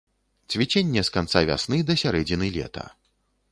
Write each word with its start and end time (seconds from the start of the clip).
Цвіценне 0.53 1.03
з 1.09 1.13
канца 1.17 1.43
вясны 1.51 1.81
да 1.89 1.99
сярэдзіны 2.05 2.51
лета. 2.59 2.89